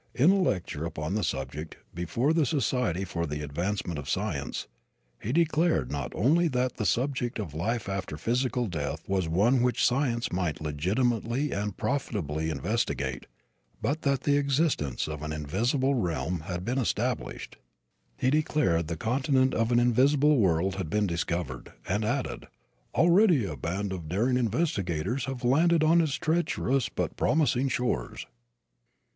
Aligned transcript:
In 0.15 0.31
a 0.31 0.41
lecture 0.41 0.83
upon 0.83 1.13
the 1.13 1.23
subject, 1.23 1.77
before 1.93 2.33
the 2.33 2.47
Society 2.47 3.05
for 3.05 3.27
the 3.27 3.43
Advancement 3.43 3.99
of 3.99 4.09
Science, 4.09 4.67
he 5.21 5.31
declared 5.31 5.91
not 5.91 6.11
only 6.15 6.47
that 6.47 6.77
the 6.77 6.87
subject 6.87 7.37
of 7.37 7.53
life 7.53 7.87
after 7.87 8.17
physical 8.17 8.65
death 8.65 9.07
was 9.07 9.29
one 9.29 9.61
which 9.61 9.85
science 9.85 10.31
might 10.31 10.59
legitimately 10.59 11.51
and 11.51 11.77
profitably 11.77 12.49
investigate 12.49 13.27
but 13.79 14.01
that 14.01 14.21
the 14.21 14.37
existence 14.37 15.07
of 15.07 15.21
an 15.21 15.31
invisible 15.31 15.93
realm 15.93 16.39
had 16.47 16.65
been 16.65 16.79
established. 16.79 17.57
He 18.17 18.31
declared 18.31 18.87
the 18.87 18.97
continent 18.97 19.53
of 19.53 19.71
an 19.71 19.79
invisible 19.79 20.37
world 20.37 20.77
had 20.77 20.89
been 20.89 21.05
discovered, 21.05 21.73
and 21.87 22.03
added, 22.03 22.47
"already 22.95 23.45
a 23.45 23.55
band 23.55 23.93
of 23.93 24.09
daring 24.09 24.37
investigators 24.37 25.25
have 25.25 25.43
landed 25.43 25.83
on 25.83 26.01
its 26.01 26.15
treacherous 26.15 26.89
but 26.89 27.15
promising 27.15 27.67
shores." 27.69 28.25